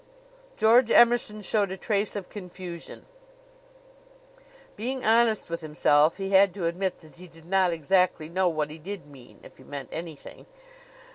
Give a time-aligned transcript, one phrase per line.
[0.57, 3.05] George Emerson showed a trace of confusion.
[4.75, 8.71] Being honest with himself, he had to admit that he did not exactly know what
[8.71, 10.47] he did mean if he meant anything.